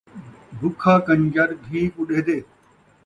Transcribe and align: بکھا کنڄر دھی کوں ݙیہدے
بکھا 0.59 0.93
کنڄر 1.05 1.47
دھی 1.63 1.81
کوں 1.93 2.05
ݙیہدے 2.07 2.37